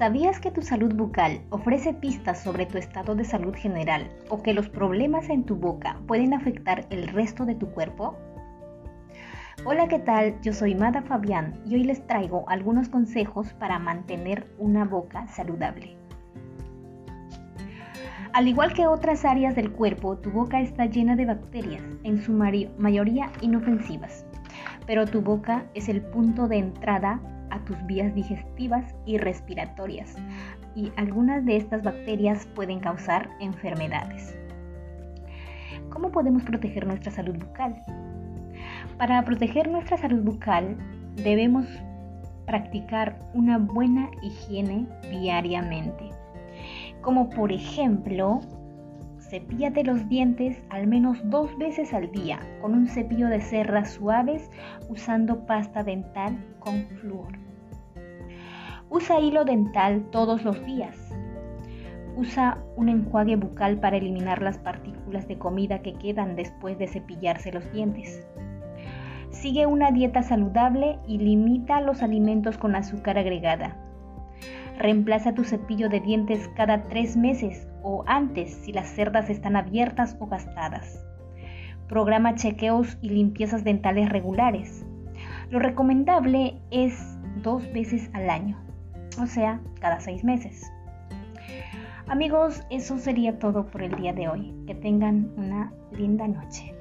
¿Sabías 0.00 0.40
que 0.40 0.50
tu 0.50 0.62
salud 0.62 0.94
bucal 0.94 1.42
ofrece 1.50 1.92
pistas 1.92 2.42
sobre 2.42 2.64
tu 2.64 2.78
estado 2.78 3.14
de 3.14 3.22
salud 3.22 3.54
general 3.54 4.08
o 4.30 4.42
que 4.42 4.54
los 4.54 4.70
problemas 4.70 5.28
en 5.28 5.44
tu 5.44 5.56
boca 5.56 5.98
pueden 6.06 6.32
afectar 6.32 6.86
el 6.88 7.06
resto 7.08 7.44
de 7.44 7.54
tu 7.54 7.66
cuerpo? 7.72 8.16
Hola, 9.66 9.88
¿qué 9.88 9.98
tal? 9.98 10.40
Yo 10.40 10.54
soy 10.54 10.74
Mada 10.74 11.02
Fabián 11.02 11.60
y 11.66 11.74
hoy 11.74 11.84
les 11.84 12.06
traigo 12.06 12.48
algunos 12.48 12.88
consejos 12.88 13.52
para 13.52 13.78
mantener 13.78 14.46
una 14.56 14.86
boca 14.86 15.28
saludable. 15.28 15.98
Al 18.32 18.48
igual 18.48 18.72
que 18.72 18.86
otras 18.86 19.26
áreas 19.26 19.54
del 19.54 19.70
cuerpo, 19.70 20.16
tu 20.16 20.30
boca 20.30 20.62
está 20.62 20.86
llena 20.86 21.14
de 21.14 21.26
bacterias, 21.26 21.82
en 22.04 22.22
su 22.22 22.32
mayoría 22.32 23.30
inofensivas, 23.42 24.24
pero 24.86 25.04
tu 25.04 25.20
boca 25.20 25.66
es 25.74 25.90
el 25.90 26.00
punto 26.00 26.48
de 26.48 26.56
entrada 26.56 27.20
a 27.50 27.64
tus 27.64 27.84
vías 27.86 28.14
digestivas 28.14 28.94
y 29.06 29.18
respiratorias 29.18 30.16
y 30.74 30.92
algunas 30.96 31.44
de 31.44 31.56
estas 31.56 31.82
bacterias 31.82 32.46
pueden 32.54 32.80
causar 32.80 33.30
enfermedades. 33.40 34.36
¿Cómo 35.90 36.12
podemos 36.12 36.42
proteger 36.44 36.86
nuestra 36.86 37.10
salud 37.10 37.36
bucal? 37.36 37.82
Para 38.98 39.22
proteger 39.24 39.68
nuestra 39.68 39.96
salud 39.96 40.22
bucal 40.22 40.76
debemos 41.16 41.66
practicar 42.46 43.18
una 43.34 43.58
buena 43.58 44.10
higiene 44.22 44.86
diariamente, 45.10 46.10
como 47.00 47.30
por 47.30 47.52
ejemplo 47.52 48.40
Cepíllate 49.30 49.84
los 49.84 50.08
dientes 50.08 50.60
al 50.70 50.88
menos 50.88 51.18
dos 51.30 51.56
veces 51.56 51.94
al 51.94 52.10
día 52.10 52.40
con 52.60 52.74
un 52.74 52.88
cepillo 52.88 53.28
de 53.28 53.40
cerdas 53.40 53.92
suaves 53.92 54.50
usando 54.88 55.46
pasta 55.46 55.84
dental 55.84 56.36
con 56.58 56.84
flúor. 56.98 57.38
Usa 58.88 59.20
hilo 59.20 59.44
dental 59.44 60.04
todos 60.10 60.42
los 60.42 60.66
días. 60.66 61.14
Usa 62.16 62.58
un 62.74 62.88
enjuague 62.88 63.36
bucal 63.36 63.78
para 63.78 63.98
eliminar 63.98 64.42
las 64.42 64.58
partículas 64.58 65.28
de 65.28 65.38
comida 65.38 65.80
que 65.80 65.94
quedan 65.94 66.34
después 66.34 66.76
de 66.76 66.88
cepillarse 66.88 67.52
los 67.52 67.70
dientes. 67.72 68.26
Sigue 69.30 69.64
una 69.64 69.92
dieta 69.92 70.24
saludable 70.24 70.98
y 71.06 71.18
limita 71.18 71.80
los 71.80 72.02
alimentos 72.02 72.58
con 72.58 72.74
azúcar 72.74 73.16
agregada. 73.16 73.76
Reemplaza 74.80 75.34
tu 75.34 75.44
cepillo 75.44 75.90
de 75.90 76.00
dientes 76.00 76.48
cada 76.56 76.84
tres 76.84 77.14
meses 77.14 77.68
o 77.82 78.02
antes 78.06 78.54
si 78.64 78.72
las 78.72 78.88
cerdas 78.88 79.28
están 79.28 79.54
abiertas 79.54 80.16
o 80.20 80.26
gastadas. 80.26 81.04
Programa 81.86 82.34
chequeos 82.34 82.96
y 83.02 83.10
limpiezas 83.10 83.62
dentales 83.62 84.08
regulares. 84.08 84.86
Lo 85.50 85.58
recomendable 85.58 86.62
es 86.70 86.98
dos 87.42 87.70
veces 87.74 88.08
al 88.14 88.30
año, 88.30 88.58
o 89.20 89.26
sea, 89.26 89.60
cada 89.80 90.00
seis 90.00 90.24
meses. 90.24 90.72
Amigos, 92.06 92.62
eso 92.70 92.96
sería 92.96 93.38
todo 93.38 93.66
por 93.66 93.82
el 93.82 93.94
día 93.96 94.14
de 94.14 94.28
hoy. 94.28 94.54
Que 94.66 94.74
tengan 94.74 95.30
una 95.36 95.74
linda 95.92 96.26
noche. 96.26 96.74